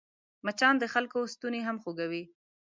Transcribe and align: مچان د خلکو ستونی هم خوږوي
مچان 0.45 0.75
د 0.79 0.83
خلکو 0.93 1.19
ستونی 1.33 1.61
هم 1.67 1.77
خوږوي 1.83 2.23